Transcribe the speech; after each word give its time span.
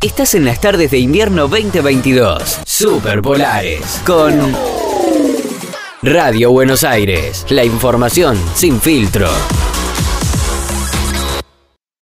Estás 0.00 0.34
en, 0.34 0.44
las 0.44 0.60
tardes 0.60 0.90
de 0.92 0.98
invierno 0.98 1.48
2022. 1.48 2.60
Super 2.64 3.20
Polares. 3.20 4.00
Con 4.06 4.54
Radio 6.02 6.52
Buenos 6.52 6.84
Aires. 6.84 7.44
La 7.48 7.64
información 7.64 8.36
sin 8.54 8.80
filtro. 8.80 9.28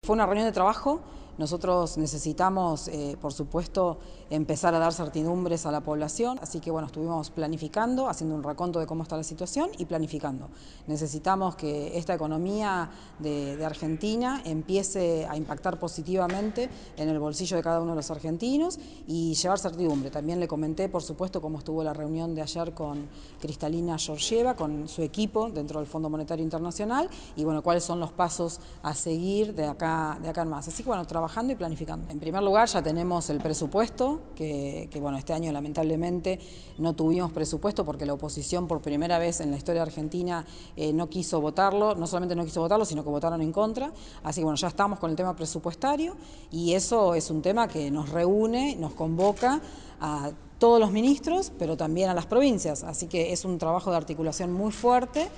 Fue 0.05 0.15
una 0.15 0.27
reunión 0.27 0.47
de 0.47 0.53
trabajo 0.53 1.01
nosotros 1.39 1.99
necesitamos, 1.99 2.89
eh, 2.89 3.17
por 3.21 3.33
supuesto, 3.33 3.99
empezar 4.31 4.75
a 4.75 4.79
dar 4.79 4.93
certidumbres 4.93 5.67
a 5.67 5.71
la 5.71 5.83
población, 5.83 6.39
así 6.41 6.61
que 6.61 6.71
bueno, 6.71 6.87
estuvimos 6.87 7.31
planificando, 7.31 8.09
haciendo 8.09 8.35
un 8.35 8.43
raconto 8.43 8.81
de 8.81 8.87
cómo 8.87 9.03
está 9.03 9.17
la 9.17 9.23
situación 9.23 9.71
y 9.79 9.85
planificando. 9.85 10.49
Necesitamos 10.87 11.57
que 11.57 11.97
esta 11.99 12.15
economía 12.15 12.91
de, 13.19 13.65
Argentina 13.67 14.43
empiece 14.45 15.27
a 15.27 15.37
impactar 15.37 15.79
positivamente 15.79 16.71
en 16.97 17.09
el 17.09 17.19
bolsillo 17.19 17.57
de 17.57 17.63
cada 17.63 17.81
uno 17.81 17.93
de 17.93 17.97
los 17.97 18.11
argentinos 18.11 18.79
y 19.09 19.35
llevar 19.35 19.59
certidumbre. 19.59 20.11
También 20.11 20.39
le 20.39 20.47
comenté, 20.47 20.89
por 20.89 21.03
supuesto, 21.03 21.41
cómo 21.41 21.59
estuvo 21.59 21.83
la 21.83 21.93
reunión 21.93 22.35
de 22.35 22.43
ayer 22.43 22.73
con 22.75 23.09
Cristalina 23.41 23.99
Georgieva, 23.99 24.55
con 24.55 24.89
su 24.89 25.03
equipo 25.03 25.51
dentro 25.51 25.81
del 25.81 25.89
Fondo 25.89 26.09
Monetario 26.09 26.45
Internacional 26.45 27.09
y 27.35 27.45
bueno, 27.45 27.63
cuáles 27.63 27.83
son 27.83 27.99
los 27.99 28.13
pasos 28.13 28.61
a 28.83 28.95
seguir 28.95 29.55
de 29.55 29.67
acá, 29.67 30.19
de 30.23 30.29
acá 30.29 30.43
en 30.43 30.49
más. 30.49 30.69
Así 30.69 30.83
que 30.83 30.89
bueno, 30.89 31.05
y 31.49 31.55
planificando. 31.55 32.09
En 32.11 32.21
primer 32.21 32.43
lugar, 32.43 32.69
ya 32.69 32.83
tenemos 32.83 33.29
el 33.31 33.39
presupuesto, 33.39 34.21
que, 34.35 34.89
bueno, 35.01 35.19
este 35.19 35.33
año 35.33 35.51
lamentablemente 35.51 36.39
no 36.79 36.95
tuvimos 36.95 37.33
presupuesto 37.33 37.85
porque 37.85 38.07
la 38.07 38.15
oposición 38.15 38.69
por 38.69 38.81
primera 38.81 39.19
vez 39.19 39.41
en 39.41 39.51
la 39.51 39.57
historia 39.57 39.83
argentina 39.83 40.47
eh, 40.77 40.93
no 40.93 41.09
quiso 41.09 41.41
votarlo, 41.41 41.95
no 41.95 42.07
solamente 42.07 42.37
no 42.37 42.45
quiso 42.45 42.61
votarlo, 42.61 42.85
sino 42.85 43.03
que 43.03 43.11
votaron 43.11 43.43
en 43.43 43.53
contra. 43.53 43.93
Así 44.23 44.41
que 44.41 44.45
bueno, 44.45 44.57
ya 44.57 44.69
estamos 44.69 44.99
con 44.99 45.11
el 45.11 45.17
tema 45.17 45.35
presupuestario 45.35 46.17
y 46.51 46.75
eso 46.75 47.15
es 47.15 47.31
un 47.31 47.43
tema 47.43 47.67
que 47.67 47.91
nos 47.91 48.11
reúne, 48.11 48.77
nos 48.77 48.93
convoca 48.95 49.61
a 50.01 50.31
todos 50.59 50.81
los 50.81 50.91
ministros, 50.91 51.53
pero 51.59 51.77
también 51.77 52.09
a 52.09 52.15
las 52.15 52.27
provincias. 52.27 52.83
Así 52.83 53.07
que 53.07 53.33
es 53.33 53.45
un 53.45 53.59
trabajo 53.59 53.91
de 53.91 53.97
articulación 53.97 54.53
muy 54.53 54.73
fuerte 54.73 55.29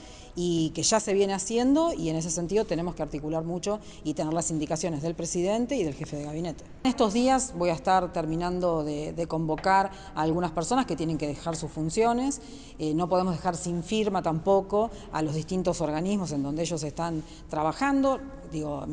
y 0.41 0.71
que 0.71 0.85
ya 0.85 1.01
se 1.01 1.15
viene 1.15 1.35
haciendo 1.35 1.93
y 1.93 2.11
en 2.11 2.17
ese 2.17 2.31
sentido 2.31 2.65
tenemos 2.65 2.95
que 2.95 3.03
articular 3.03 3.43
mucho 3.43 3.81
y 4.05 4.15
tener 4.15 4.33
las 4.33 4.53
indicaciones 4.53 5.03
del 5.03 5.17
presidente 5.17 5.75
y 5.75 5.83
del 5.83 5.95
jefe 5.95 6.17
de 6.17 6.25
gabinete. 6.27 6.65
En 6.85 6.91
estos 6.91 7.13
días 7.13 7.55
voy 7.57 7.71
a 7.71 7.73
estar 7.73 8.13
terminando 8.13 8.85
de, 8.85 9.27
convocar 9.29 9.91
a 10.15 10.23
algunas 10.23 10.53
personas 10.53 10.87
que 10.87 10.95
tienen 10.95 11.19
que 11.19 11.27
dejar 11.27 11.57
sus 11.57 11.73
funciones, 11.73 12.41
eh, 12.79 12.95
no 12.95 13.09
podemos 13.09 13.35
dejar 13.35 13.57
sin 13.57 13.83
firma 13.83 14.23
tampoco 14.23 14.91
a 15.13 15.23
los 15.23 15.35
distintos 15.35 15.81
organismos 15.81 16.31
en 16.31 16.45
donde 16.45 16.63
ellos 16.63 16.85
están 16.85 17.25
trabajando, 17.51 18.21
digo, 18.51 18.87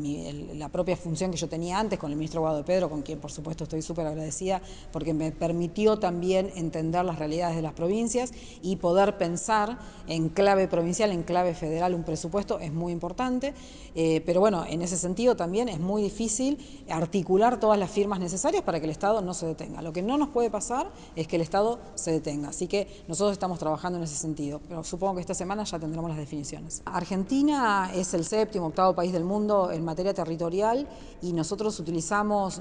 la 0.54 0.68
propia 0.68 0.96
función 0.96 1.30
que 1.30 1.36
yo 1.36 1.48
tenía 1.48 1.78
antes 1.78 1.98
con 1.98 2.10
el 2.10 2.16
ministro 2.16 2.40
Guado 2.40 2.58
de 2.58 2.64
Pedro, 2.64 2.88
con 2.88 3.02
quien 3.02 3.18
por 3.18 3.30
supuesto 3.30 3.64
estoy 3.64 3.82
súper 3.82 4.06
agradecida 4.06 4.60
porque 4.92 5.14
me 5.14 5.32
permitió 5.32 5.98
también 5.98 6.50
entender 6.56 7.04
las 7.04 7.18
realidades 7.18 7.56
de 7.56 7.62
las 7.62 7.72
provincias 7.72 8.32
y 8.62 8.76
poder 8.76 9.18
pensar 9.18 9.78
en 10.08 10.28
clave 10.28 10.68
provincial, 10.68 11.10
en 11.10 11.22
clave 11.22 11.54
federal 11.54 11.94
un 11.94 12.04
presupuesto 12.04 12.58
es 12.58 12.72
muy 12.72 12.92
importante, 12.92 13.54
eh, 13.94 14.22
pero 14.26 14.40
bueno, 14.40 14.64
en 14.68 14.82
ese 14.82 14.96
sentido 14.96 15.36
también 15.36 15.68
es 15.68 15.80
muy 15.80 16.02
difícil 16.02 16.58
articular 16.88 17.58
todas 17.60 17.78
las 17.78 17.90
firmas 17.90 18.20
necesarias 18.20 18.62
para 18.62 18.78
que 18.78 18.84
el 18.84 18.90
Estado 18.90 19.20
no 19.20 19.34
se 19.34 19.46
detenga. 19.46 19.82
Lo 19.82 19.92
que 19.92 20.02
no 20.02 20.18
nos 20.18 20.28
puede 20.28 20.50
pasar 20.50 20.90
es 21.14 21.26
que 21.26 21.36
el 21.36 21.42
Estado 21.42 21.78
se 21.94 22.12
detenga, 22.12 22.50
así 22.50 22.66
que 22.66 23.04
nosotros 23.08 23.32
estamos 23.32 23.58
trabajando 23.58 23.98
en 23.98 24.04
ese 24.04 24.16
sentido, 24.16 24.60
pero 24.68 24.84
supongo 24.84 25.16
que 25.16 25.20
esta 25.20 25.34
semana 25.34 25.64
ya 25.64 25.78
tendremos 25.78 26.10
las 26.10 26.18
definiciones. 26.18 26.82
Argentina 26.84 27.90
es 27.94 28.14
el 28.14 28.24
séptimo, 28.24 28.66
octavo 28.66 28.94
país 28.94 29.12
del 29.12 29.24
mundo 29.24 29.45
en 29.72 29.84
materia 29.84 30.12
territorial 30.12 30.86
y 31.22 31.32
nosotros 31.32 31.78
utilizamos 31.78 32.60